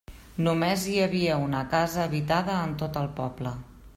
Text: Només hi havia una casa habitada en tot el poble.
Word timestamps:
Només 0.45 0.85
hi 0.93 0.95
havia 1.01 1.35
una 1.49 1.61
casa 1.75 2.01
habitada 2.05 2.57
en 2.69 2.75
tot 2.83 3.01
el 3.05 3.13
poble. 3.23 3.57